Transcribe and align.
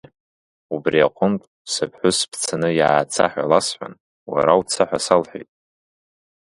Убри 0.75 0.99
аҟынтә, 1.07 1.47
сыԥҳәыс 1.71 2.19
бцаны 2.31 2.69
иааца 2.79 3.25
ҳәа 3.31 3.49
ласҳәан, 3.49 3.93
уара 4.31 4.59
уца 4.59 4.83
ҳәа 4.89 4.99
салҳәеит. 5.05 5.49